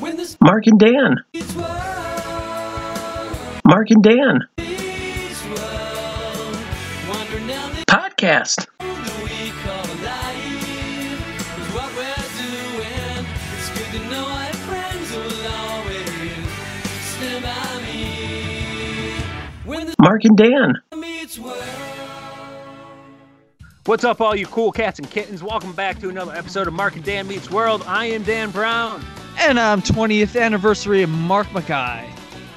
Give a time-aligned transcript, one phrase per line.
[0.00, 1.16] Mark and Dan.
[3.66, 4.40] Mark and Dan.
[7.88, 8.66] Podcast.
[19.98, 20.74] Mark and Dan.
[23.86, 25.42] What's up, all you cool cats and kittens?
[25.42, 27.82] Welcome back to another episode of Mark and Dan Meets World.
[27.86, 29.02] I am Dan Brown.
[29.38, 32.08] And I'm 20th anniversary of Mark Mackay.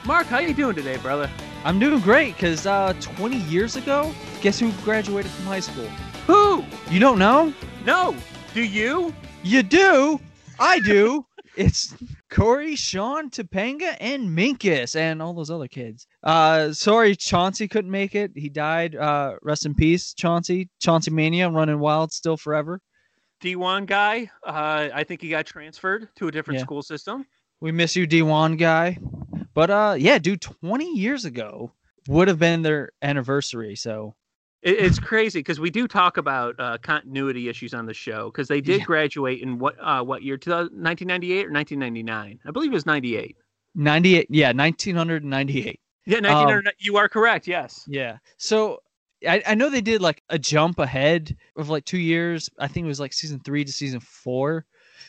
[0.06, 1.30] Mark, how you doing today, brother?
[1.64, 5.88] I'm doing great because uh, 20 years ago, guess who graduated from high school?
[6.26, 6.64] Who?
[6.90, 7.54] You don't know?
[7.86, 8.16] No.
[8.54, 9.14] Do you?
[9.44, 10.20] You do.
[10.58, 11.26] I do.
[11.56, 11.96] it's
[12.32, 16.08] Corey, Sean, Topanga, and Minkus, and all those other kids.
[16.24, 18.32] Uh, sorry, Chauncey couldn't make it.
[18.36, 18.96] He died.
[18.96, 20.70] Uh, rest in peace, Chauncey.
[20.80, 22.82] Chauncey Mania, running wild still forever.
[23.40, 24.30] D1 guy.
[24.46, 26.64] Uh, I think he got transferred to a different Yeah.
[26.66, 27.26] school system.
[27.62, 28.98] We miss you, D1 guy.
[29.54, 31.72] But uh, yeah, dude, 20 years ago
[32.08, 33.76] would have been their anniversary.
[33.76, 34.16] So
[34.62, 38.48] It, it's crazy because we do talk about uh, continuity issues on the show because
[38.48, 38.86] they did Yeah.
[38.86, 40.38] graduate in what uh, what year?
[40.38, 42.40] 2000 1998 or 1999?
[42.46, 43.36] I believe it was 98.
[43.76, 45.80] 98, yeah, 1998.
[46.06, 46.74] Yeah, 1999.
[46.80, 47.48] you are correct.
[47.48, 47.84] Yes.
[47.88, 48.18] Yeah.
[48.38, 48.80] So
[49.28, 52.50] I, I know they did like a jump ahead of like two years.
[52.60, 54.66] I think it was like season three to season four.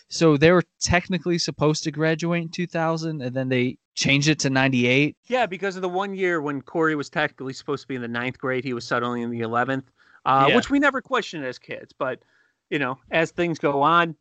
[0.08, 4.50] So they were technically supposed to graduate in 2000 and then they changed it to
[4.50, 5.16] 98.
[5.28, 8.08] Yeah, because of the one year when Corey was technically supposed to be in the
[8.08, 9.90] ninth grade, he was suddenly in the eleventh,
[10.24, 10.56] uh, Yeah.
[10.56, 11.92] which we never questioned as kids.
[11.96, 12.20] But
[12.70, 14.16] you know, as things go on,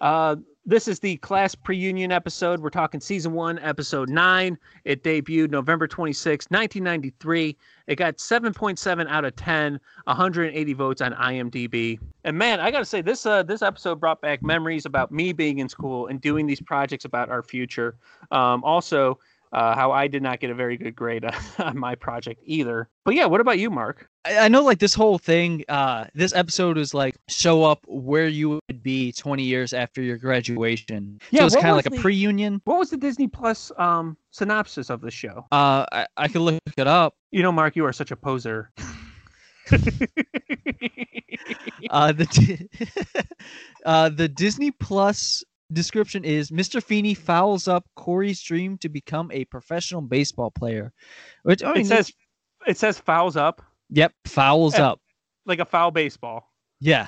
[0.00, 2.60] uh, this is the class pre-union episode.
[2.60, 4.56] We're talking season one, episode nine.
[4.84, 7.56] It debuted November 26, 1993.
[7.88, 11.98] It got 7.7 out of 10, 180 votes on IMDb.
[12.24, 15.58] And man, I gotta say, this uh, this episode brought back memories about me being
[15.58, 17.96] in school and doing these projects about our future.
[18.30, 19.18] Um, also,
[19.52, 22.88] uh, how I did not get a very good grade on, on my project either.
[23.04, 24.08] But yeah, what about you, Mark?
[24.24, 28.28] I, I know like this whole thing, uh, this episode was like show up where
[28.28, 31.20] you would be 20 years after your graduation.
[31.30, 32.60] Yeah, so it's kind of like a pre-union.
[32.64, 35.46] What was the Disney Plus um, synopsis of the show?
[35.52, 37.14] Uh, I, I could look it up.
[37.30, 38.70] You know, Mark, you are such a poser.
[41.90, 42.68] Uh, the
[43.84, 46.82] uh, the Disney Plus description is Mr.
[46.82, 50.92] Feeney fouls up Corey's dream to become a professional baseball player.
[51.42, 52.12] Which I mean, it says
[52.66, 54.90] it says fouls up yep, fouls Yeah.
[54.90, 55.00] up.
[55.46, 56.48] like a foul baseball.
[56.80, 57.06] Yeah,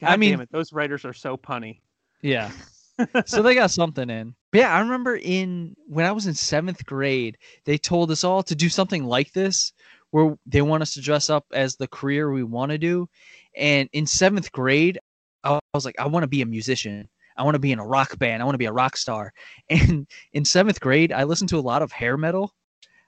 [0.00, 1.80] God I mean- damn it, those writers are so punny.
[2.22, 2.50] yeah.
[3.26, 4.34] so they got something in.
[4.50, 8.42] But yeah, I remember in when I was in seventh grade, they told us all
[8.44, 9.72] to do something like this,
[10.10, 13.08] where they want us to dress up as the career we want to do.
[13.56, 14.98] And in seventh grade,
[15.44, 17.08] I was like, I want to be a musician.
[17.38, 18.42] I want to be in a rock band.
[18.42, 19.32] I want to be a rock star.
[19.70, 22.54] And in seventh grade, I listened to a lot of hair metal.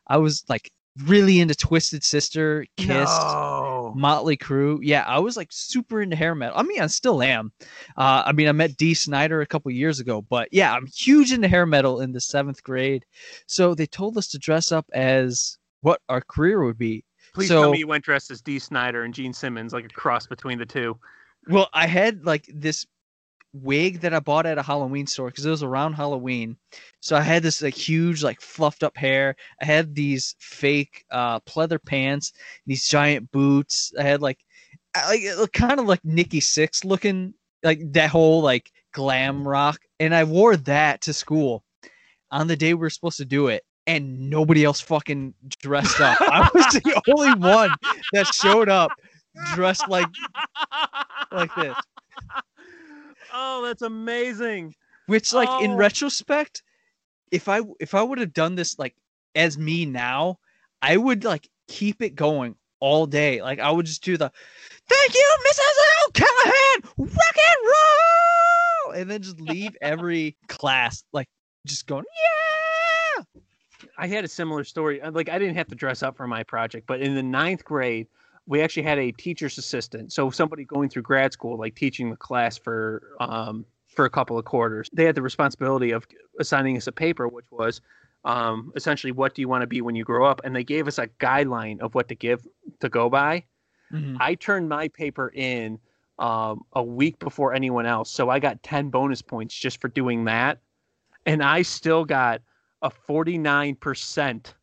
[0.07, 0.71] I was like
[1.07, 3.93] really into Twisted Sister, Kiss, No.
[3.97, 4.79] Motley Crue.
[4.83, 6.59] Yeah, I was like super into hair metal.
[6.59, 7.53] I mean, I still am.
[7.97, 11.33] Uh, I mean, I met Dee Snider a couple years ago, but yeah, I'm huge
[11.33, 13.05] into hair metal in the seventh grade.
[13.47, 17.05] So they told us to dress up as what our career would be.
[17.35, 19.89] Please so- tell me you went dressed as Dee Snider and Gene Simmons, like a
[19.89, 20.99] cross between the two.
[21.49, 22.85] Well, I had like this
[23.53, 26.57] wig that I bought at a Halloween store because it was around Halloween.
[27.01, 29.37] So I had this like huge, like fluffed up hair.
[29.61, 32.33] I had these fake uh pleather pants,
[32.67, 33.93] these giant boots.
[33.99, 34.39] I had like,
[34.95, 39.81] like kind of like Nikki Sixx looking, like that whole like glam rock.
[39.99, 41.65] And I wore that to school
[42.31, 43.65] on the day we were supposed to do it.
[43.87, 46.17] And nobody else fucking dressed up.
[46.21, 47.71] I was the only one
[48.13, 48.93] that showed up
[49.55, 50.07] dressed like
[51.33, 51.77] like this.
[53.33, 54.75] Oh, that's amazing.
[55.07, 55.77] Which, like in Oh.
[55.77, 56.63] retrospect,
[57.31, 58.95] if I if I would have done this like
[59.35, 60.39] as me now,
[60.83, 63.43] I would like keep it going all day.
[63.43, 64.31] Like I would just do the
[64.89, 66.09] "Thank you, Mrs.
[66.09, 71.29] O'Callahan, rock and roll," and then just leave every class like
[71.67, 73.25] just going yeah.
[73.99, 75.01] I had a similar story.
[75.03, 77.65] uh, Like I didn't have to dress up for my project, but in the ninth
[77.65, 78.07] grade,
[78.47, 80.13] we actually had a teacher's assistant.
[80.13, 84.39] So somebody going through grad school, like teaching the class for um, for a couple
[84.39, 86.07] of quarters, they had the responsibility of
[86.39, 87.81] assigning us a paper, which was
[88.25, 90.87] um, essentially what do you want to be when you grow up, and they gave
[90.89, 92.47] us a guideline of what to give
[92.81, 93.45] to go by.
[93.93, 94.17] Mhm.
[94.21, 95.79] I turned my paper in
[96.19, 100.25] um, a week before anyone else, so I got ten bonus points just for doing
[100.25, 100.59] that,
[101.27, 102.43] and I still got
[102.83, 104.55] a forty nine percent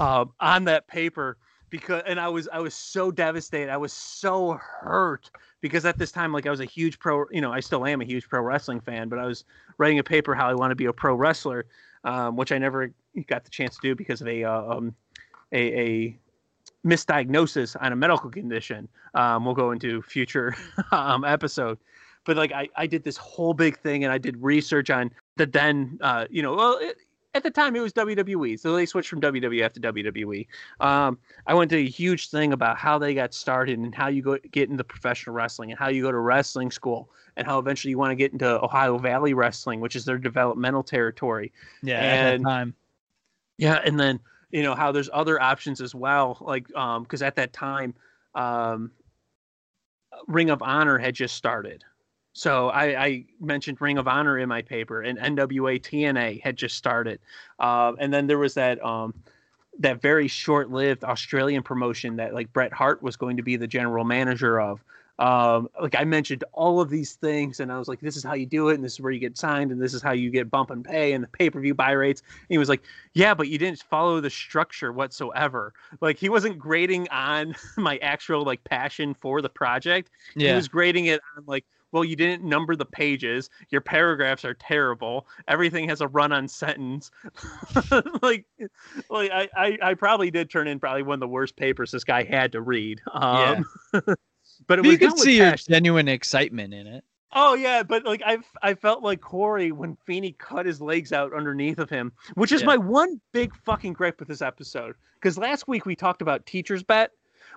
[0.00, 1.36] um, on that paper
[1.72, 3.70] because and I was I was so devastated.
[3.70, 5.30] I was so hurt
[5.62, 8.00] because at this time like I was a huge pro, you know, I still am
[8.00, 9.44] a huge pro wrestling fan, but I was
[9.78, 11.64] writing a paper how I want to be a pro wrestler,
[12.04, 12.92] um, which I never
[13.26, 14.94] got the chance to do because of a uh, um,
[15.50, 16.18] a, a
[16.86, 18.86] misdiagnosis on a medical condition.
[19.14, 20.54] Um, we'll go into future
[20.92, 21.78] um, episode.
[22.24, 25.46] But like I, I did this whole big thing and I did research on the
[25.46, 26.98] then uh, you know well it,
[27.34, 30.46] at the time it was WWE, so they switched from WWF to WWE.
[30.80, 34.22] Um, I went to a huge thing about how they got started and how you
[34.22, 37.90] go get into professional wrestling and how you go to wrestling school and how eventually
[37.90, 41.52] you want to get into Ohio Valley Wrestling, which is their developmental territory.
[41.82, 42.74] Yeah, at And- that time.
[43.58, 44.18] Yeah, and then
[44.50, 47.94] you know how there's other options as well, like um, because at that time,
[48.34, 48.90] um,
[50.26, 51.84] Ring of Honor had just started.
[52.32, 56.76] So I, I mentioned Ring of Honor in my paper, and NWA TNA had just
[56.76, 57.20] started,
[57.58, 59.12] uh, and then there was that um,
[59.78, 64.04] that very short-lived Australian promotion that like Bret Hart was going to be the general
[64.04, 64.82] manager of.
[65.18, 68.32] Um, like I mentioned all of these things, and I was like, "This is how
[68.32, 70.30] you do it, and this is where you get signed, and this is how you
[70.30, 72.82] get bump and pay, and the pay-per-view buy rates." And he was like,
[73.12, 78.42] "Yeah, but you didn't follow the structure whatsoever." Like he wasn't grading on my actual
[78.42, 80.10] like passion for the project.
[80.48, 83.50] He was grading it on like, well, you didn't number the pages.
[83.70, 85.26] Your paragraphs are terrible.
[85.46, 87.10] Everything has a run-on sentence.
[88.22, 88.46] like,
[89.10, 92.04] like I, I, I probably did turn in probably one of the worst papers this
[92.04, 93.00] guy had to read.
[93.12, 95.72] Um, but it was you done could see your passion.
[95.74, 97.04] genuine excitement in it.
[97.34, 101.32] Oh yeah, but like I I felt like Corey when Feeney cut his legs out
[101.32, 102.66] underneath of him, which is Yeah.
[102.66, 104.96] my one big fucking gripe with this episode.
[105.14, 107.10] Because last week we talked about teachers bet,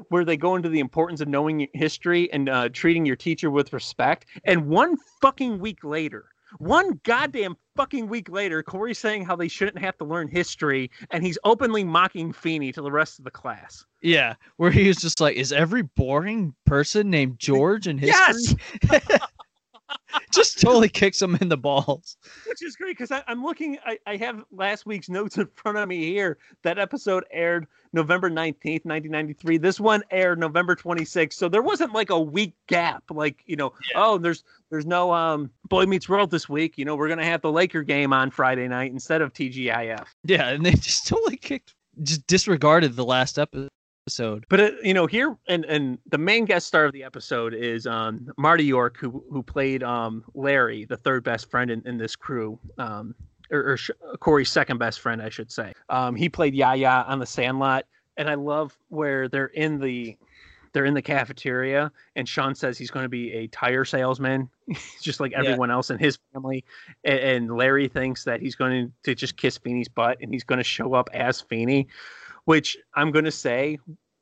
[0.10, 3.74] where they go into the importance of knowing history and uh, treating your teacher with
[3.74, 4.26] respect.
[4.46, 6.26] And one fucking week later,
[6.58, 11.24] one goddamn fucking week later, Corey's saying how they shouldn't have to learn history, and
[11.24, 13.86] he's openly mocking Feeney to the rest of the class.
[14.02, 18.58] Yeah, where he was just like, "Is every boring person named George in history?"
[18.92, 19.20] Yes!
[20.32, 22.18] just totally kicks him in the balls.
[22.48, 23.78] which is great because I'm looking.
[23.86, 26.38] I, I have last week's notes in front of me here.
[26.64, 29.58] That episode aired November nineteenth, nineteen ninety three.
[29.58, 31.38] This one aired November twenty sixth.
[31.38, 33.04] So there wasn't like a week gap.
[33.10, 36.78] Like you know, oh, there's there's no um Boy Meets World this week.
[36.78, 40.06] You know, we're gonna have the Laker game on Friday night instead of TGIF.
[40.24, 43.70] Yeah, and they just totally kicked, just disregarded the last episode.
[44.50, 47.88] But uh, you know, here and and the main guest star of the episode is
[47.88, 52.16] um Marty York, who who played um Larry, the third best friend in, in this
[52.16, 52.60] crew.
[52.78, 53.16] Um,
[53.52, 53.92] or, or Sh-
[54.22, 55.72] Corey's second best friend, I should say.
[55.90, 57.86] Um, he played Yeah-Yeah on the Sandlot,
[58.18, 60.18] and I love where they're in the
[60.74, 64.50] they're in the cafeteria, and Sean says he's going to be a tire salesman,
[65.02, 65.40] just like Yeah.
[65.40, 66.66] everyone else in his family.
[67.04, 70.58] And, and Larry thinks that he's going to just kiss Feeney's butt, and he's going
[70.58, 71.88] to show up as Feeney,
[72.46, 73.78] which I'm going to say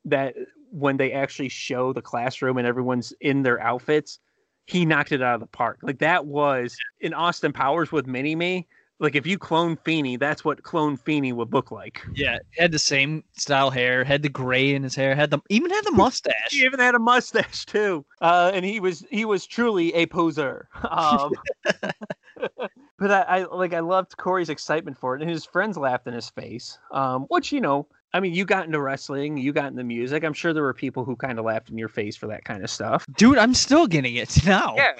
[0.06, 0.36] that
[0.72, 4.20] when they actually show the classroom and everyone's in their outfits,
[4.66, 5.80] he knocked it out of the park.
[5.84, 8.68] Like that was in Austin Powers with Mini Me.
[9.00, 12.02] Like if you clone Feeney, that's what clone Feeney would look like.
[12.14, 15.72] Yeah, had the same style hair, had the gray in his hair, had the even
[15.72, 16.52] had the mustache.
[16.52, 20.70] He even had a mustache too, uh, and he was he was truly a poser.
[20.90, 21.32] Um,
[23.00, 26.14] but I, I like I loved Corey's excitement for it, and his friends laughed in
[26.14, 26.78] his face.
[26.92, 30.24] Um, which you know, I mean, you got into wrestling, you got into music.
[30.24, 32.64] I'm sure there were people who kind of laughed in your face for that kind
[32.64, 33.06] of stuff.
[33.18, 34.76] Dude, I'm still getting it now.
[34.76, 34.94] Yeah.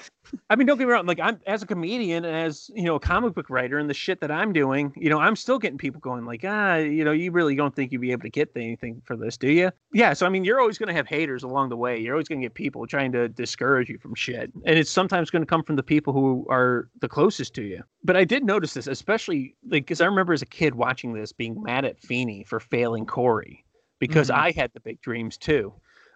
[0.50, 1.06] I mean, don't get me wrong.
[1.06, 3.94] Like, I'm as a comedian and as you know, a comic book writer, and the
[3.94, 7.12] shit that I'm doing, you know, I'm still getting people going like, ah, you know,
[7.12, 9.70] you really don't think you'd be able to get anything for this, do you?
[9.92, 10.12] Yeah.
[10.12, 11.98] So I mean, you're always going to have haters along the way.
[11.98, 15.30] You're always going to get people trying to discourage you from shit, and it's sometimes
[15.30, 17.82] going to come from the people who are the closest to you.
[18.02, 21.32] But I did notice this, especially like because I remember as a kid watching this,
[21.32, 23.64] being mad at Feeney for failing Corey
[23.98, 24.34] because Mhm.
[24.34, 25.72] I had the big dreams too.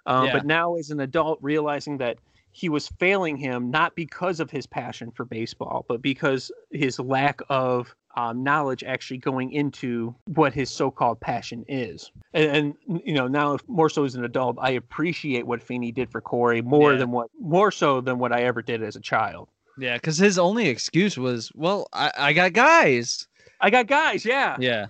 [0.07, 0.33] Um, Yeah.
[0.33, 2.19] But now, as an adult, realizing that
[2.59, 7.41] he was failing him not because of his passion for baseball, but because his lack
[7.49, 12.11] of um, knowledge actually going into what his so-called passion is.
[12.35, 16.11] And, and you know, now more so as an adult, I appreciate what Feeney did
[16.11, 16.99] for Corey more Yeah.
[16.99, 19.49] than what more so than what I ever did as a child.
[19.79, 23.29] Yeah, because his only excuse was, well, I, I got guys.
[23.61, 24.57] I got guys, yeah.
[24.59, 24.87] Yeah.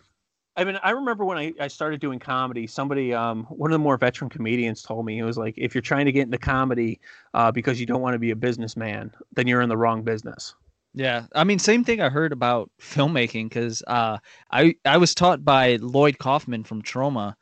[0.58, 3.78] I mean, I remember when I, I started doing comedy, somebody, um, one of the
[3.78, 7.00] more veteran comedians told me, he was like, if you're trying to get into comedy
[7.32, 10.56] uh, because you don't want to be a businessman, then you're in the wrong business.
[10.94, 14.18] Yeah, I mean, same thing I heard about filmmaking because uh,
[14.50, 17.34] I I was taught by Lloyd Kaufman from Troma,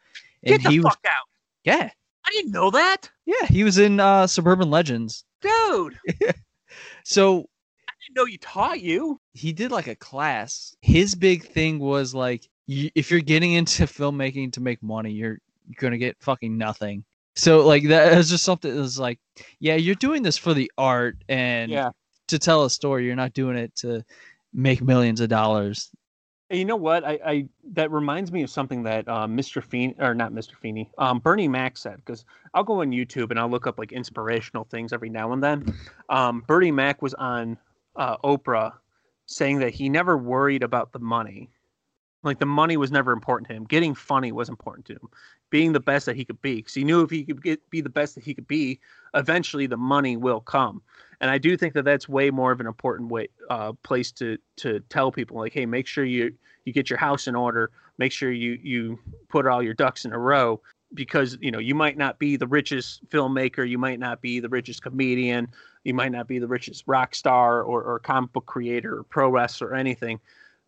[0.43, 1.27] and Get the he was fuck out.
[1.65, 1.89] yeah
[2.27, 3.09] I didn't know that.
[3.25, 5.25] yeah he was in uh, Suburban Legends.
[5.41, 5.99] Dude,
[7.05, 7.49] so.
[7.89, 9.21] I didn't know you taught you.
[9.33, 10.77] he did like a class.
[10.83, 15.39] His big thing was like, y if you're getting into filmmaking to make money, you're
[15.67, 17.05] you're gonna get fucking nothing.
[17.35, 19.19] So like that is just something that's like,
[19.61, 21.91] yeah, you're doing this for the art and Yeah.
[22.29, 23.05] to tell a story.
[23.07, 24.05] You're not doing it to
[24.53, 25.91] make millions of dollars.
[26.49, 27.05] And you know what?
[27.05, 29.63] I, I that reminds me of something that um, Mr.
[29.63, 30.55] Feeney or not Mr.
[30.55, 33.91] Feeney, um, Bernie Mac said because I'll go on YouTube and I'll look up like
[33.93, 35.75] inspirational things every now and then.
[36.09, 37.59] Um, Bernie Mac was on
[37.97, 38.73] uh, Oprah
[39.27, 41.51] saying that he never worried about the money,
[42.23, 43.65] like the money was never important to him.
[43.65, 45.09] Getting funny was important to him.
[45.51, 47.81] Being the best that he could be, because he knew if he could get, be
[47.81, 48.81] the best that he could be,
[49.15, 50.83] eventually the money will come.
[51.21, 54.39] And I do think that that's way more of an important way uh, place to
[54.57, 58.13] to tell people like, hey, make sure you you get your house in order, make
[58.13, 60.61] sure you you put all your ducks in a row.
[60.95, 64.49] Because you know you might not be the richest filmmaker, you might not be the
[64.49, 65.49] richest comedian,
[65.85, 69.29] you might not be the richest rock star or, or comic book creator or pro
[69.29, 70.21] wrestler or anything,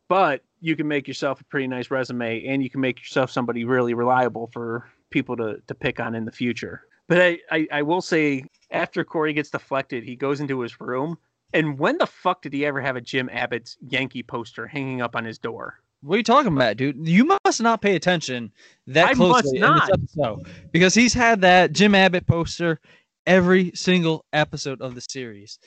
[0.08, 3.64] but you can make yourself a pretty nice resume and you can make yourself somebody
[3.64, 6.82] really reliable for people to to pick on in the future.
[7.08, 11.18] But I, I, I will say after Corey gets deflected, he goes into his room.
[11.54, 15.16] And when the fuck did he ever have a Jim Abbott's Yankee poster hanging up
[15.16, 15.80] on his door?
[16.02, 17.08] What are you talking about, dude?
[17.08, 18.52] You must not pay attention
[18.86, 19.86] that I must closely in not.
[19.86, 22.78] this episode because he's had that Jim Abbott poster
[23.26, 25.58] every single episode of the series.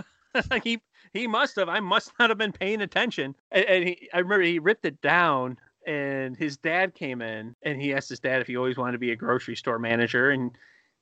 [0.62, 0.80] he
[1.12, 1.68] he must have.
[1.68, 3.34] I must not have been paying attention.
[3.50, 5.58] And, and he, I remember he ripped it down.
[5.86, 8.98] And his dad came in, and he asked his dad if he always wanted to
[8.98, 10.50] be a grocery store manager, and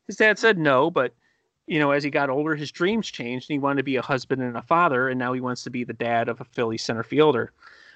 [0.07, 0.89] his dad said no.
[0.89, 1.15] But
[1.67, 4.03] you know, as he got older, his dreams changed, and he wanted to be a
[4.03, 6.79] husband and a father, and now he wants to be the dad of a Philly
[6.79, 7.53] center fielder.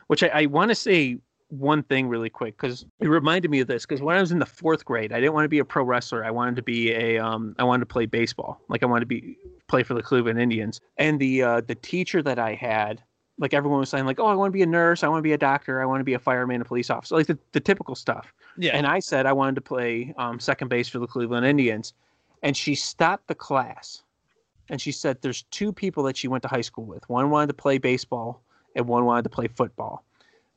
[0.08, 1.18] Which I, I want to say
[1.52, 3.84] one thing really quick because it reminded me of this.
[3.84, 5.84] Because when I was in the fourth grade, I didn't want to be a pro
[5.84, 6.24] wrestler.
[6.24, 8.60] I wanted to be a um, I wanted to play baseball.
[8.68, 9.36] Like I wanted to be
[9.68, 10.80] play for the Cleveland Indians.
[10.96, 13.02] And the uh, the teacher that I had,
[13.38, 15.22] like everyone was saying, like, oh, I want to be a nurse, I want to
[15.22, 17.60] be a doctor, I want to be a fireman, a police officer, like the, the
[17.60, 18.32] typical stuff.
[18.56, 18.74] Yeah.
[18.74, 21.92] And I said I wanted to play um, second base for the Cleveland Indians.
[22.42, 24.02] And she stopped the class
[24.68, 27.08] and she said there's two people that she went to high school with.
[27.08, 28.42] One wanted to play baseball
[28.74, 30.04] and one wanted to play football.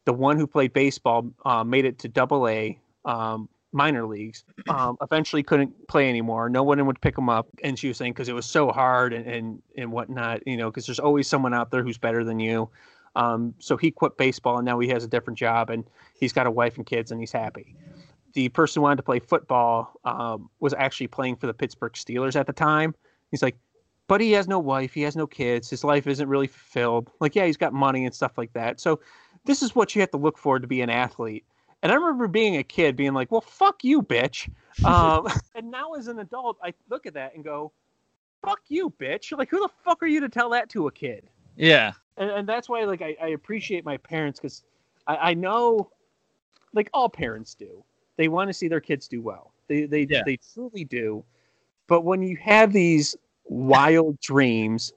[0.06, 4.44] The one who played baseball uh, made it to double A um, minor leagues.
[4.68, 6.50] Um, eventually couldn't play anymore.
[6.50, 7.48] No one would pick him up.
[7.64, 10.72] And she was saying because it was so hard and, and, and whatnot, you know,
[10.72, 12.68] because there's always someone out there who's better than you.
[13.16, 15.84] Um, so he quit baseball and now he has a different job and
[16.20, 17.76] he's got a wife and kids and he's happy
[18.36, 22.36] the person who wanted to play football um, was actually playing for the Pittsburgh Steelers
[22.36, 22.94] at the time.
[23.32, 23.56] He's like,
[24.08, 27.10] but he has no wife, he has no kids, his life isn't really fulfilled.
[27.20, 28.80] Like, yeah, he's got money and stuff like that.
[28.80, 29.00] So,
[29.46, 31.46] this is what you have to look for to be an athlete.
[31.84, 34.50] And I remember being a kid being like, well, fuck you, bitch.
[34.84, 37.72] Um, and now as an adult, I look at that and go,
[38.44, 39.36] fuck you, bitch.
[39.38, 41.30] Like, who the fuck are you to tell that to a kid?
[41.56, 41.94] Yeah.
[42.18, 44.64] and, and that's why like I, I appreciate my parents because
[45.08, 45.90] I, I know
[46.74, 47.84] like all parents do
[48.18, 50.24] they want to see their kids do well they they, Yeah.
[50.26, 51.24] they truly do
[51.88, 54.92] but when you have these wild dreams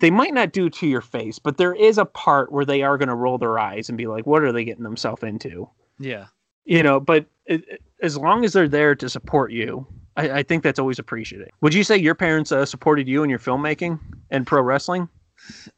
[0.00, 2.96] they might not do to your face but there is a part where they are
[2.98, 6.26] going to roll their eyes and be like what are they getting themselves into Yeah.
[6.64, 9.86] you know but it, as long as they're there to support you
[10.16, 13.30] I, I think that's always appreciated would you say your parents uh, supported you in
[13.30, 13.98] your filmmaking
[14.30, 15.08] and pro wrestling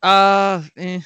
[0.03, 1.01] Uh, eh,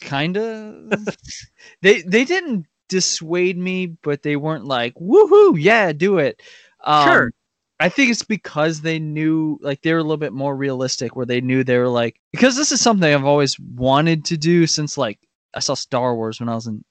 [0.00, 0.98] kinda.
[1.82, 6.40] they they didn't dissuade me, but they weren't like, "Woohoo, yeah, do it."
[6.84, 7.32] Um, Sure.
[7.80, 11.24] I think it's because they knew, like, they were a little bit more realistic, where
[11.26, 14.98] they knew they were like, because this is something I've always wanted to do since
[14.98, 15.18] like
[15.54, 16.84] I saw Star Wars when I was in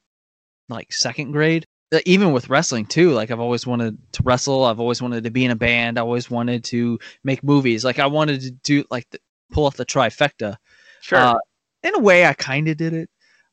[0.68, 1.66] like second grade.
[1.94, 4.66] Uh, Even with wrestling too, like I've always wanted to wrestle.
[4.66, 5.98] I've always wanted to be in a band.
[5.98, 7.86] I always wanted to make movies.
[7.86, 9.20] Like I wanted to do like the,
[9.52, 10.58] pull off the trifecta.
[11.02, 11.40] sure Uh,
[11.84, 13.10] in a way, I kind of did it.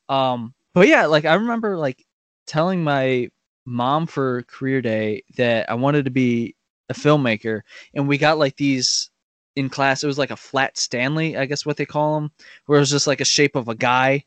[0.08, 2.04] Um, but yeah, like I remember like
[2.46, 3.28] telling my
[3.64, 6.55] mom for career day that I wanted to be
[6.88, 7.62] a filmmaker,
[7.94, 9.10] and we got like these
[9.56, 10.02] in class.
[10.04, 12.30] It was like a flat Stanley, I guess what they call them,
[12.66, 14.24] where it was just like a shape of a guy,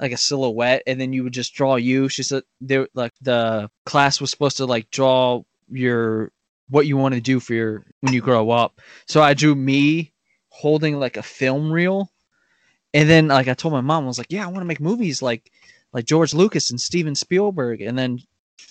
[0.00, 2.08] like a silhouette, and then you would just draw you.
[2.08, 6.32] She said they like the class was supposed to like draw your
[6.68, 8.80] what you want to do for your when you grow up.
[9.06, 10.12] So I drew me
[10.50, 12.10] holding like a film reel
[12.92, 14.80] and then like I told my mom, I was like, "Yeah, I want to make
[14.80, 15.50] movies like
[15.92, 18.20] like George Lucas and Steven Spielberg." And then,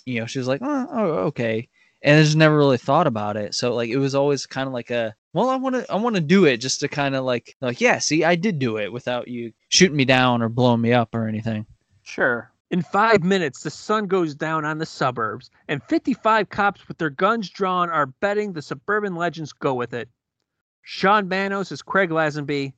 [0.05, 1.69] you know, she was like, "Oh, oh okay,"
[2.01, 3.53] and I just never really thought about it.
[3.55, 6.15] So like, it was always kind of like a, "Well, I want to, I want
[6.15, 8.91] to do it," just to kind of like, like, yeah, see, I did do it
[8.91, 11.65] without you shooting me down or blowing me up or anything.
[12.03, 12.51] Sure.
[12.71, 17.09] In five minutes, the sun goes down on the suburbs, and 55 cops with their
[17.09, 20.07] guns drawn are betting the suburban legends go with it.
[20.83, 22.73] Sean Manos is Craig Lazenby,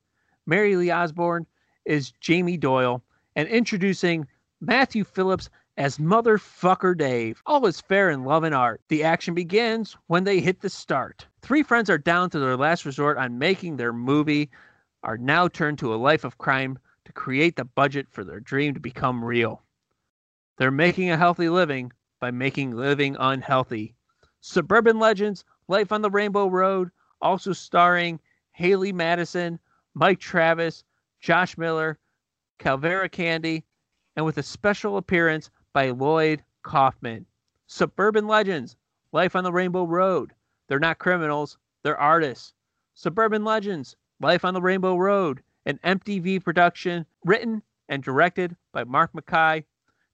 [0.46, 1.46] Mary Lee Osborne
[1.86, 3.04] is Jamie Doyle,
[3.36, 4.28] and introducing
[4.60, 7.42] Matthew Phillips as Motherfucker Dave.
[7.46, 8.82] All is fair in love and art.
[8.90, 11.26] The action begins when they hit the start.
[11.42, 14.50] Three friends are down to their last resort on making their movie,
[15.04, 18.74] are now turned to a life of crime to create the budget for their dream
[18.74, 19.64] to become real.
[20.58, 23.96] They're making a healthy living by making living unhealthy.
[24.42, 28.20] Suburban Legends, Life on the Rainbow Road, also starring
[28.52, 29.58] Haley Madison,
[29.94, 30.84] Mike Travis,
[31.20, 31.98] Josh Miller,
[32.60, 33.64] Calvera Candy,
[34.16, 37.26] and with a special appearance by Lloyd Kaufman.
[37.68, 38.76] Suburban Legends,
[39.14, 40.34] Life on the Rainbow Road.
[40.68, 42.54] They're not criminals, they're artists.
[42.94, 49.14] Suburban Legends, Life on the Rainbow Road, an MTV production written and directed by Mark
[49.14, 49.66] Mackay.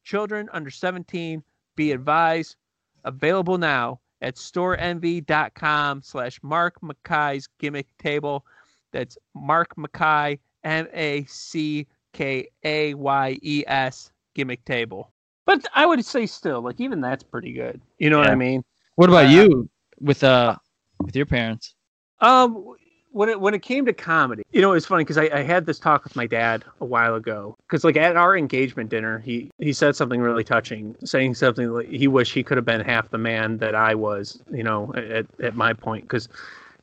[0.04, 1.44] Children under 17,
[1.76, 2.56] be advised,
[3.04, 8.46] available now at storenvy.com slash Mark Mackay's gimmick table.
[8.92, 15.12] That's Mark Mackay, M A C K A Y E S gimmick table.
[15.48, 17.80] But I would say still, like even that's pretty good.
[17.98, 18.64] You know what I mean?
[18.96, 20.58] What about Uh, you with uh
[21.02, 21.74] with your parents?
[22.20, 22.76] Um,
[23.12, 25.66] when it when it came to comedy, you know, it's funny because I, I had
[25.66, 27.56] this talk with my dad a while ago.
[27.66, 31.88] Because like at our engagement dinner, he he said something really touching, saying something like
[31.88, 34.44] he wished he could have been half the man that I was.
[34.52, 36.28] You know, at at my point, because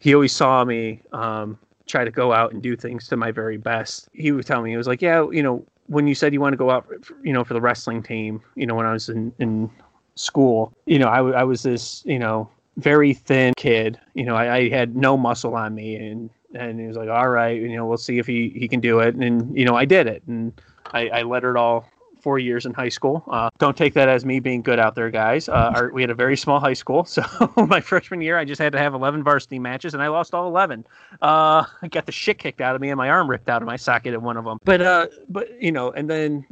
[0.01, 3.59] he always saw me um try to go out and do things to my very
[3.59, 4.09] best.
[4.15, 6.53] He would tell me he was like, yeah, you know, when you said you want
[6.53, 9.09] to go out, for, you know, for the wrestling team, you know, when I was
[9.09, 9.71] in in
[10.15, 13.99] school, you know, I, w- I was this, you know, very thin kid.
[14.15, 17.29] You know, I, I had no muscle on me, and and he was like, "All
[17.29, 19.85] right, you know, we'll see if he he can do it." And you know, I
[19.85, 20.53] did it, and
[20.93, 21.89] I, I let it all
[22.25, 23.23] four years in high school.
[23.29, 25.47] Uh, don't take that as me being good out there, guys.
[25.47, 27.23] Uh, our, we had a very small high school, so
[27.69, 30.49] my freshman year, I just had to have 11 varsity matches, and I lost all
[30.49, 30.87] 11.
[31.21, 33.67] Uh, I got the shit kicked out of me, and my arm ripped out of
[33.67, 34.59] my socket at one of them.
[34.65, 36.47] But uh, but you know, and then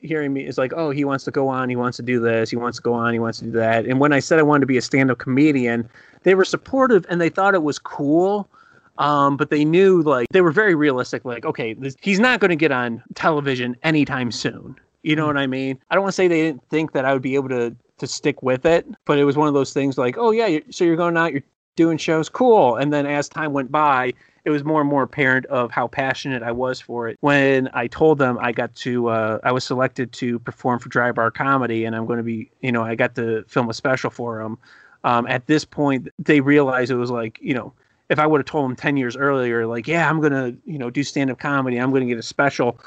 [0.00, 2.48] hearing me is like, oh, he wants to go on, he wants to do this,
[2.48, 3.84] he wants to go on, he wants to do that.
[3.84, 5.86] And when I said I wanted to be a stand-up comedian,
[6.22, 8.48] they were supportive and they thought it was cool.
[8.96, 11.24] Um, but they knew like they were very realistic.
[11.24, 14.76] Like, okay, this, he's not going to get on television anytime soon.
[15.02, 15.78] You know what I mean?
[15.90, 18.06] I don't want to say they didn't think that I would be able to to
[18.06, 20.84] stick with it, but it was one of those things like, oh yeah, you so
[20.84, 21.42] you're going out, you're
[21.76, 22.76] doing shows, cool.
[22.76, 24.12] And then as time went by,
[24.44, 27.18] it was more and more apparent of how passionate I was for it.
[27.20, 31.12] When I told them I got to, uh, I was selected to perform for Dry
[31.12, 34.10] Bar Comedy, and I'm going to be, you know, I got to film a special
[34.10, 34.58] for them.
[35.04, 37.72] Um, at this point, they realized it was like, you know,
[38.08, 40.78] if I would have told them 10 years earlier, like, yeah, I'm going to, you
[40.78, 42.80] know, do stand up comedy, I'm going to get a special,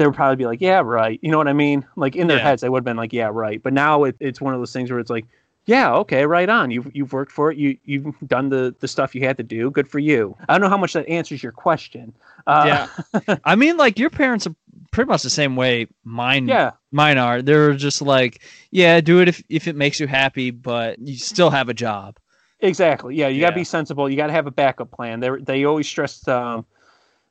[0.00, 1.20] they would probably be like, yeah, right.
[1.22, 1.86] You know what I mean?
[1.96, 2.40] Like in their Yeah.
[2.40, 3.62] heads, they would have been like, yeah, right.
[3.62, 5.26] But now it, it's one of those things where it's like,
[5.66, 6.70] yeah, okay, right on.
[6.72, 7.58] You've you've worked for it.
[7.58, 9.70] You you've done the the stuff you had to do.
[9.70, 10.36] Good for you.
[10.48, 12.14] I don't know how much that answers your question.
[12.46, 12.88] Uh, yeah.
[13.44, 14.56] I mean, like your parents are
[14.92, 17.42] pretty much the same way mine yeah, mine are.
[17.42, 21.50] They're just like, yeah, do it if if it makes you happy, but you still
[21.50, 22.18] have a job.
[22.60, 23.16] exactly.
[23.16, 24.08] Yeah, you got to be sensible.
[24.10, 25.20] You got to have a backup plan.
[25.20, 26.66] They they always stressed, um,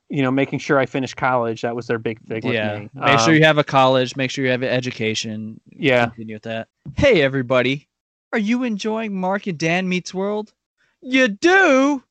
[0.10, 1.62] you know, making sure I finish college.
[1.62, 2.80] That was their big thing with yeah.
[2.80, 2.90] me.
[2.94, 4.16] Make sure Um, you have a college.
[4.16, 5.62] Make sure you have an education.
[5.72, 6.08] Yeah.
[6.08, 6.68] Continue with that.
[6.98, 7.88] Hey, everybody.
[8.34, 10.54] Are you enjoying Mark and Dan Meets World?
[11.02, 12.04] You do?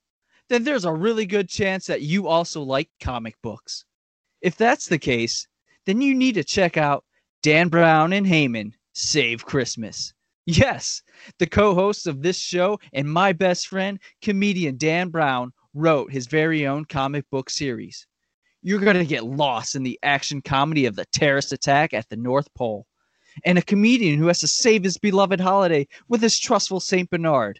[0.48, 3.84] Then there's a really good chance that you also like comic books.
[4.40, 5.46] If that's the case,
[5.84, 7.04] then you need to check out
[7.42, 10.14] Dan Brown and Heyman Save Christmas.
[10.46, 11.02] Yes,
[11.38, 16.26] the co hosts of this show and my best friend, comedian Dan Brown, wrote his
[16.26, 18.06] very own comic book series.
[18.62, 22.16] You're going to get lost in the action comedy of the terrorist attack at the
[22.16, 22.86] North Pole
[23.44, 27.08] and a comedian who has to save his beloved holiday with his trustful St.
[27.08, 27.58] Bernard.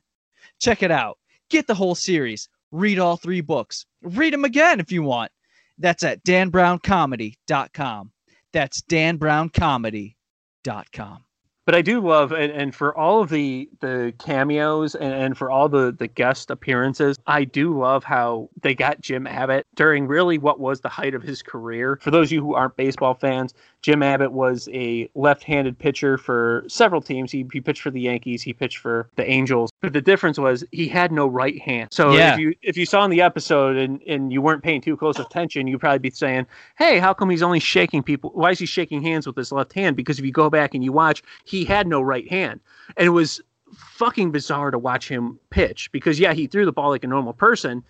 [0.61, 1.17] Check it out.
[1.51, 2.51] Get the whole series.
[2.73, 3.87] Read all three books.
[4.03, 5.33] Read them again if you want.
[5.79, 8.13] That's at danbrown.comedy.com.
[8.53, 11.25] That's danbrown.comedy.com.
[11.69, 15.51] but I do love and, and for all of the the cameos and, and for
[15.51, 20.39] all the the guest appearances, I do love how they got Jim Abbott during really
[20.39, 21.99] what was the height of his career.
[22.01, 23.53] For those of you who aren't baseball fans,
[23.83, 27.31] Jim Abbott was a left-handed pitcher for several teams.
[27.31, 30.65] He, he pitched for the Yankees, he pitched for the Angels, but the difference was
[30.73, 31.89] he had no right hand.
[31.93, 32.33] So Yeah.
[32.35, 35.19] if you if you saw in the episode and and you weren't paying too close
[35.19, 38.31] attention, you'd probably be saying, "Hey, how come he's only shaking people?
[38.35, 40.83] Why is he shaking hands with his left hand?" Because if you go back and
[40.83, 42.61] you watch, he had no right hand,
[42.97, 43.41] and it was
[43.73, 47.33] fucking bizarre to watch him pitch because yeah, he threw the ball like a normal
[47.33, 47.85] person,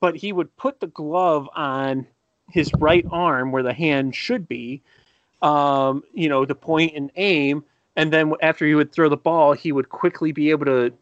[0.00, 2.06] but he would put the glove on
[2.50, 4.82] his right arm where the hand should be,
[5.40, 7.64] um, you know, to point and aim,
[7.96, 10.92] and then after he would throw the ball, he would quickly be able to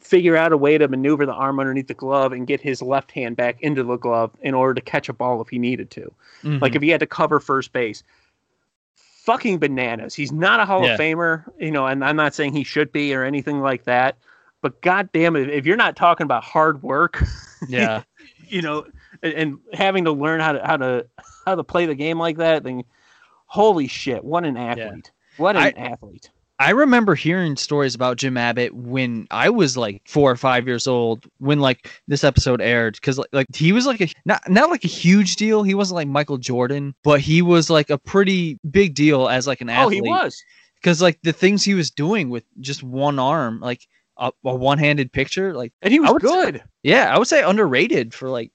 [0.00, 3.10] figure out a way to maneuver the arm underneath the glove and get his left
[3.12, 6.12] hand back into the glove in order to catch a ball if he needed to.
[6.42, 6.58] Mm-hmm.
[6.60, 8.02] Like if he had to cover first base.
[8.94, 10.14] fucking bananas.
[10.14, 10.94] He's not a Hall Yeah.
[10.94, 14.16] of Famer, you know, and I'm not saying he should be or anything like that.
[14.60, 17.22] But goddamn it, if you're not talking about hard work,
[17.68, 18.02] Yeah.
[18.48, 18.86] you know,
[19.22, 21.06] and, and having to learn how to how to
[21.46, 22.84] how to play the game like that, then
[23.46, 25.10] holy shit, what an athlete!
[25.38, 26.30] What an I- athlete!
[26.64, 30.86] I remember hearing stories about Jim Abbott when I was like four or five years
[30.86, 34.70] old when like this episode aired because like, like he was like a not not
[34.70, 35.62] like a huge deal.
[35.62, 39.60] He wasn't like Michael Jordan, but he was like a pretty big deal as like
[39.60, 40.00] an athlete.
[40.00, 40.42] Oh, he was.
[40.76, 45.12] because like the things he was doing with just one arm, like a, a one-handed
[45.12, 46.62] picture, like And he was would say- good.
[46.82, 48.52] yeah, I would say underrated for like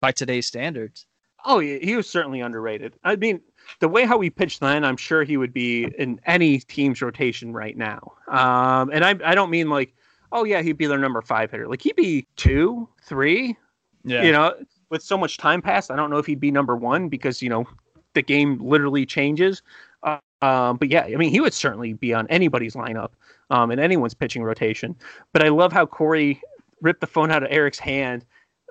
[0.00, 1.06] by today's standards.
[1.44, 2.94] Oh, he was certainly underrated.
[3.02, 3.40] I mean,
[3.80, 7.52] the way how he pitched then, I'm sure he would be in any team's rotation
[7.52, 8.12] right now.
[8.28, 9.94] Um, and I, I don't mean like,
[10.32, 11.68] oh yeah, he'd be their number five hitter.
[11.68, 13.56] Like he'd be two, three.
[14.04, 14.54] Yeah, You know,
[14.90, 17.48] with so much time passed, I don't know if he'd be number one because you
[17.48, 17.66] know
[18.14, 19.62] the game literally changes.
[20.02, 23.10] Uh, um, but yeah, I mean, he would certainly be on anybody's lineup,
[23.50, 24.94] um, in anyone's pitching rotation.
[25.32, 26.40] But I love how Corey
[26.80, 28.24] ripped the phone out of Eric's hand,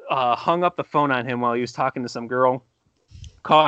[0.09, 2.63] uh, hung up the phone on him while he was talking to some girl.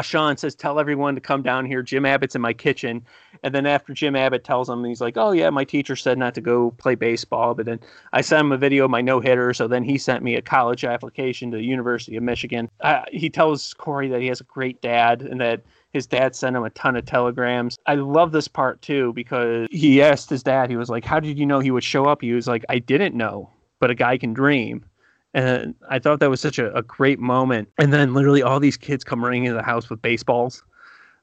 [0.01, 1.81] Sean says, "Tell everyone to come down here.
[1.81, 3.05] Jim Abbott's in my kitchen."
[3.43, 6.35] And then after Jim Abbott tells him, he's like, "Oh yeah, my teacher said not
[6.35, 7.79] to go play baseball." But then
[8.13, 9.53] I sent him a video of my no hitter.
[9.53, 12.69] So then he sent me a college application to the University of Michigan.
[12.81, 16.55] Uh, he tells Corey that he has a great dad and that his dad sent
[16.55, 17.77] him a ton of telegrams.
[17.85, 21.37] I love this part too because he asked his dad, he was like, How did
[21.37, 22.21] you know he would show up?
[22.21, 24.85] He was like, I didn't know, but a guy can dream.
[25.33, 27.69] And I thought that was such a, a great moment.
[27.77, 30.63] And then literally all these kids come running into the house with baseballs.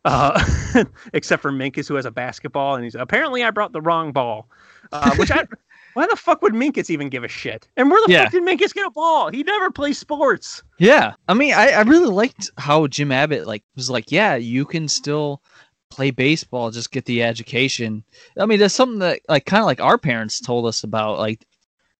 [0.04, 0.40] Uh,
[1.12, 4.48] except for Minkus, who has a basketball, and he's apparently I brought the wrong ball.
[4.92, 5.44] Uh, which I,
[5.94, 7.66] why the fuck would Minkus even give a shit?
[7.76, 8.22] And where the Yeah.
[8.22, 9.30] fuck did Minkus get a ball?
[9.30, 10.62] He never plays sports.
[10.78, 14.64] Yeah, I mean, I, I really liked how Jim Abbott like was like, yeah, you
[14.64, 15.42] can still
[15.90, 18.04] play baseball, just get the education.
[18.38, 21.46] I mean, that's something that like kind of like our parents told us about, like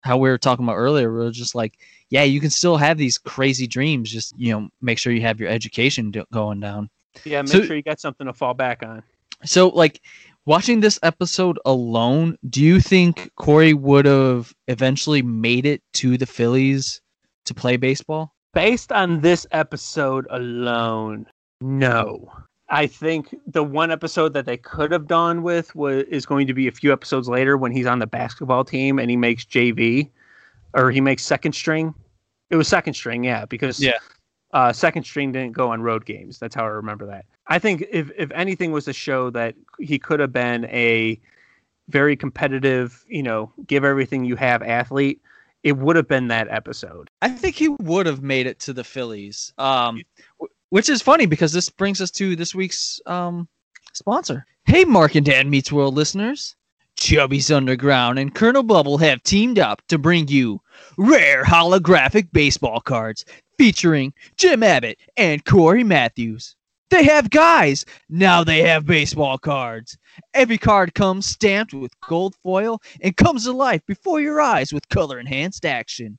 [0.02, 1.10] how we were talking about earlier.
[1.12, 1.78] We were just like,
[2.10, 5.40] yeah, you can still have these crazy dreams, just you know, make sure you have
[5.40, 6.88] your education do- going down.
[7.24, 9.02] Yeah, make So- sure you got something to fall back on.
[9.44, 10.00] So, like,
[10.46, 16.26] watching this episode alone, do you think Corey would have eventually made it to the
[16.26, 17.00] Phillies
[17.44, 18.32] to play baseball?
[18.54, 21.26] based on this episode alone,
[21.60, 22.32] no.
[22.70, 26.54] I think the one episode that they could have done with was is going to
[26.54, 30.08] be a few episodes later when he's on the basketball team and he makes JV
[30.76, 31.92] or he makes second string.
[32.50, 33.98] It was second string, yeah, because Yeah.
[34.52, 36.38] uh, second string didn't go on road games.
[36.38, 37.24] That's how I remember that.
[37.48, 41.18] I think if if anything was to show that he could have been a
[41.88, 45.20] very competitive, you know, give everything you have athlete,
[45.62, 47.08] it would have been that episode.
[47.22, 49.52] I think he would have made it to the Phillies.
[49.58, 50.02] Um,
[50.70, 53.48] which is funny because this brings us to this week's um
[53.92, 54.46] sponsor.
[54.66, 56.56] Hey, Mark and Dan Meets World listeners.
[56.96, 60.60] Chubby's Underground and Colonel Bubble have teamed up to bring you
[60.96, 63.24] rare holographic baseball cards
[63.58, 66.56] featuring Jim Abbott and Corey Matthews.
[66.88, 69.98] They have guys, now they have baseball cards.
[70.34, 74.88] Every card comes stamped with gold foil and comes to life before your eyes with
[74.88, 76.18] color enhanced action.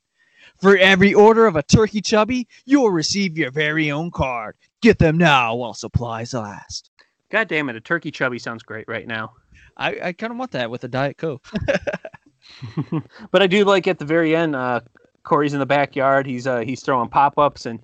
[0.60, 4.56] For every order of a turkey chubby, you'll receive your very own card.
[4.82, 6.90] Get them now while supplies last.
[7.30, 9.32] God damn it, a turkey chubby sounds great right now.
[9.78, 11.46] I, I kind of want that with a Diet Coke.
[13.30, 14.80] But I do like at the very end, uh,
[15.22, 16.26] Corey's in the backyard.
[16.26, 17.80] He's uh, he's throwing pop ups and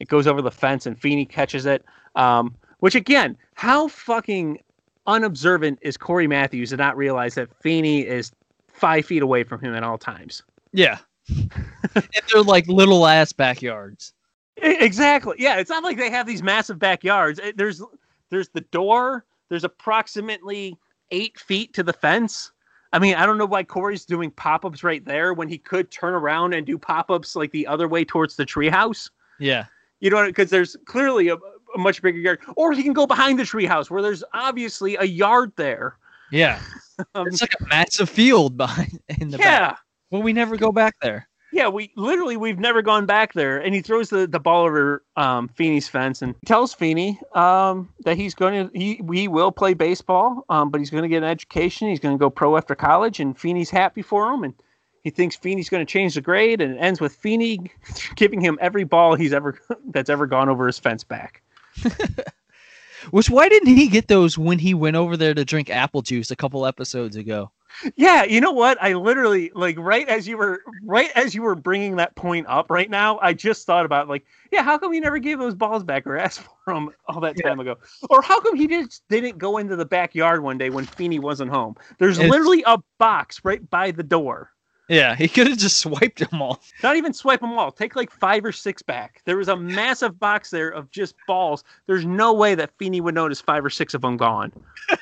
[0.00, 1.84] it goes over the fence and Feeney catches it.
[2.14, 4.60] Um, which again, how fucking
[5.06, 8.32] unobservant is Corey Matthews to not realize that Feeney is
[8.68, 10.42] five feet away from him at all times?
[10.72, 10.98] Yeah.
[11.28, 14.12] and they're like little ass backyards.
[14.56, 15.36] Exactly.
[15.38, 17.40] Yeah, it's not like they have these massive backyards.
[17.54, 17.82] There's
[18.30, 19.24] there's the door.
[19.48, 20.76] There's approximately
[21.10, 22.52] eight feet to the fence.
[22.92, 25.90] I mean, I don't know why Corey's doing pop ups right there when he could
[25.90, 29.10] turn around and do pop ups like the other way towards the treehouse.
[29.38, 29.66] Yeah.
[30.00, 33.38] You know, because there's clearly a, a much bigger yard, or he can go behind
[33.38, 35.98] the treehouse where there's obviously a yard there.
[36.30, 36.60] Yeah.
[37.14, 39.78] Um, It's like a massive field behind in the yeah, back.
[40.10, 41.28] But we never go back there.
[41.52, 43.58] Yeah, we literally we've never gone back there.
[43.58, 48.16] And he throws the, the ball over um, Feeney's fence and tells Feeney um, that
[48.16, 51.28] he's going to he he will play baseball, um, but he's going to get an
[51.28, 51.88] education.
[51.88, 54.44] He's going to go pro after college, and Feeney's happy for him.
[54.44, 54.54] And
[55.02, 57.70] he thinks Feeney's going to change the grade, and it ends with Feeney
[58.16, 59.58] giving him every ball he's ever
[59.90, 61.42] that's ever gone over his fence back.
[63.10, 66.30] Which why didn't he get those when he went over there to drink apple juice
[66.30, 67.50] a couple episodes ago?
[67.96, 68.76] Yeah, you know what?
[68.82, 72.70] I literally like right as you were right as you were bringing that point up
[72.70, 73.18] right now.
[73.20, 76.16] I just thought about like, yeah, how come he never gave those balls back or
[76.18, 77.76] asked for them all that time ago?
[78.10, 81.50] Or how come he just didn't go into the backyard one day when Feeney wasn't
[81.50, 81.76] home?
[81.98, 84.50] There's It's- literally a box right by the door.
[84.88, 86.62] Yeah, he could have just swiped them all.
[86.82, 87.70] Not even swipe them all.
[87.70, 89.20] Take like five or six back.
[89.26, 91.62] There was a massive box there of just balls.
[91.86, 94.50] There's no way that Feeney would notice five or six of them gone.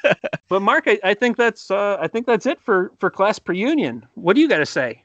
[0.48, 4.04] but Mark, I, I think that's uh, I think that's it for for class pre-union.
[4.14, 5.04] What do you got to say?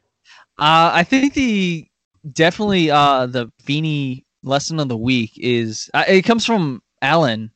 [0.58, 1.88] Uh, I think the
[2.34, 7.52] definitely uh the Feeney lesson of the week is uh, it comes from Alan,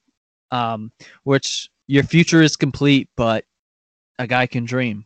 [0.51, 0.91] um,
[1.23, 3.45] which your future is complete, but
[4.19, 5.05] a guy can dream,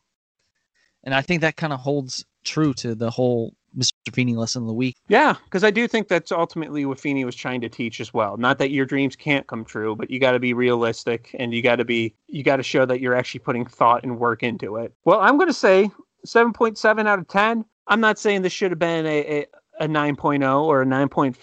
[1.03, 3.93] and I think that kind of holds true to the whole Mr.
[4.11, 4.97] Feeney lesson of the week.
[5.07, 8.37] Yeah, because I do think that's ultimately what Feeney was trying to teach as well.
[8.37, 11.61] Not that your dreams can't come true, but you got to be realistic and you
[11.61, 14.77] got to be you got to show that you're actually putting thought and work into
[14.77, 14.93] it.
[15.05, 15.91] Well, I'm going to say
[16.25, 17.65] 7.7 out of 10.
[17.87, 19.45] I'm not saying this should have been a, a,
[19.81, 21.35] a 9.0 or a 9.5.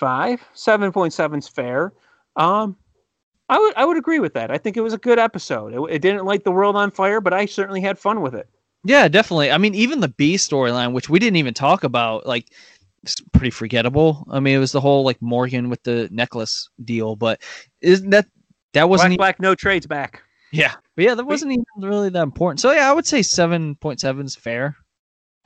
[0.55, 1.92] 7.7 is fair.
[2.37, 2.77] Um,
[3.49, 4.51] I would I would agree with that.
[4.51, 5.73] I think it was a good episode.
[5.73, 8.49] It, it didn't light the world on fire, but I certainly had fun with it.
[8.87, 9.51] Yeah, definitely.
[9.51, 12.53] I mean, even the B storyline, which we didn't even talk about, like
[13.03, 14.25] it's pretty forgettable.
[14.31, 17.40] I mean, it was the whole like Morgan with the necklace deal, but
[17.81, 18.27] isn't that
[18.75, 20.22] that wasn't Black even, Black no trades back.
[20.53, 22.61] yeah, but yeah, that wasn't even really that important.
[22.61, 24.77] So yeah, I would say seven point seven is fair.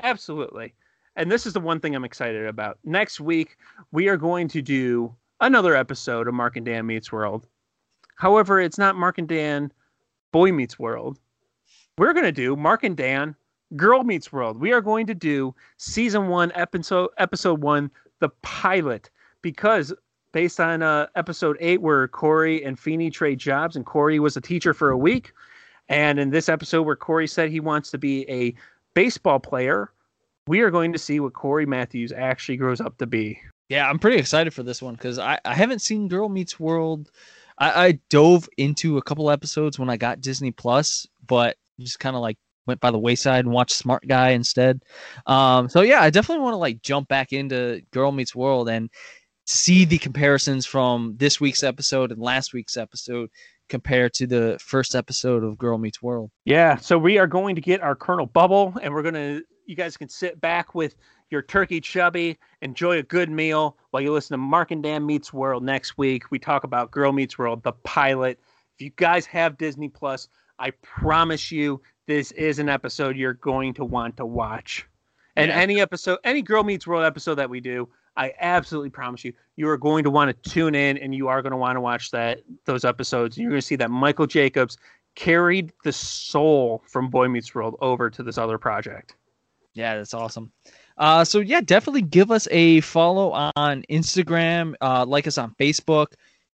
[0.03, 0.75] Absolutely.
[1.17, 2.79] And this is the one thing I'm excited about.
[2.85, 3.57] Next week,
[3.91, 7.47] we are going to do another episode of Mark and Dan Meets World.
[8.17, 9.73] However, it's not Mark and Dan
[10.31, 11.19] Boy Meets World.
[12.01, 13.37] We're going to do Mark and Dan
[13.77, 14.59] Girl Meets World.
[14.59, 19.11] We are going to do season one, episode episode one, the pilot,
[19.43, 19.93] because
[20.33, 24.41] based on uh, episode eight, where Corey and Feeney trade jobs, and Corey was a
[24.41, 25.35] teacher for a week,
[25.91, 28.55] and in this episode where Corey said he wants to be a
[28.95, 29.93] baseball player,
[30.47, 33.39] we are going to see what Corey Matthews actually grows up to be.
[33.69, 37.11] Yeah, I'm pretty excited for this one because I, I haven't seen Girl Meets World.
[37.59, 42.17] I, I dove into a couple episodes when I got Disney Plus, but just kind
[42.17, 44.83] of like went by the wayside and watched Smart Guy instead.
[45.27, 48.91] Um, so yeah, I definitely want to like jump back into Girl Meets World and
[49.47, 53.31] see the comparisons from this week's episode and last week's episode
[53.69, 56.31] compared to the first episode of Girl Meets World.
[56.45, 59.97] Yeah, so we are going to get our Colonel Bubble, and we're to, you guys
[59.97, 60.97] can sit back with
[61.31, 65.33] your turkey chubby, enjoy a good meal while you listen to Mark and Dan Meets
[65.33, 66.31] World next week.
[66.31, 68.41] We talk about Girl Meets World, the pilot.
[68.75, 70.29] If you guys have Disney Plus,
[70.61, 74.87] I promise you this is an episode you're going to want to watch.
[75.37, 75.57] And Yeah.
[75.59, 79.69] any episode, any Girl Meets World episode that we do, I absolutely promise you, you
[79.69, 82.11] are going to want to tune in and you are going to want to watch
[82.11, 83.39] that those episodes.
[83.39, 84.77] You're going to see that Michael Jacobs
[85.15, 89.15] carried the soul from Boy Meets World over to this other project.
[89.73, 90.51] Yeah, that's awesome.
[90.99, 94.75] Uh, so yeah, definitely give us a follow on Instagram.
[94.81, 96.09] Uh, like us on Facebook.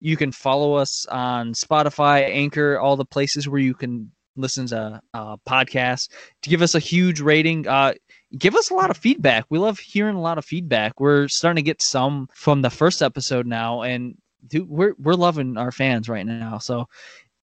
[0.04, 5.00] You can follow us on Spotify, Anchor, all the places where you can listen to
[5.13, 6.10] uh, podcasts.
[6.42, 7.66] To give us a huge rating.
[7.66, 7.94] Uh,
[8.38, 9.46] give us a lot of feedback.
[9.50, 11.00] We love hearing a lot of feedback.
[11.00, 15.56] We're starting to get some from the first episode now, and dude, we're we're loving
[15.56, 16.58] our fans right now.
[16.58, 16.89] So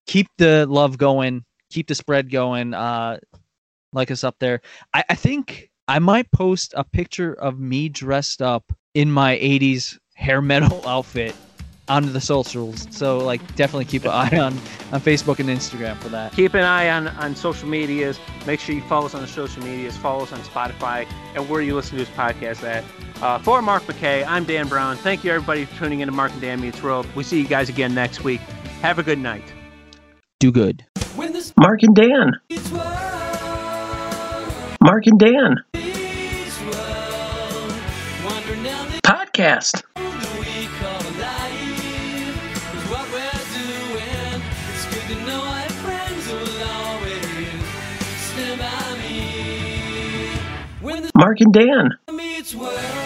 [0.05, 1.43] keep the love going.
[1.71, 2.75] Keep the spread going.
[2.75, 3.17] Uh,
[3.91, 4.61] like us up there.
[4.93, 9.97] I, I think I might post a picture of me dressed up in my 80s
[10.13, 11.35] hair metal outfit
[11.91, 12.87] onto the socials.
[12.89, 14.53] So like definitely keep an eye on
[14.93, 16.31] on Facebook and Instagram for that.
[16.33, 18.17] Keep an eye on, on social medias.
[18.47, 19.97] Make sure you follow us on the social medias.
[19.97, 22.83] Follow us on Spotify and where you listen to this podcast at.
[23.21, 24.95] Uh, for Mark McKay, I'm Dan Brown.
[24.97, 27.05] Thank you everybody for tuning in to Mark and Dan Meets World.
[27.13, 28.39] We see you guys again next week.
[28.81, 29.43] Have a good night.
[30.39, 30.85] Do good.
[31.15, 32.31] Mark and Dan.
[34.81, 35.57] Mark and Dan.
[35.73, 37.73] Beach World,
[38.23, 39.83] wandering down the Podcast.
[51.15, 53.00] Mark and Dan.